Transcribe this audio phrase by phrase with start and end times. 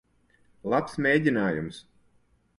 [0.75, 1.81] Labs mēģinājums.